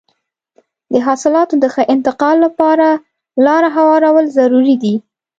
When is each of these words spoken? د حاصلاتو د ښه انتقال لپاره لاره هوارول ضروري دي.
د 0.93 0.95
حاصلاتو 1.07 1.55
د 1.59 1.65
ښه 1.73 1.83
انتقال 1.93 2.37
لپاره 2.45 2.87
لاره 3.45 3.69
هوارول 3.77 4.25
ضروري 4.37 4.75
دي. 4.83 4.95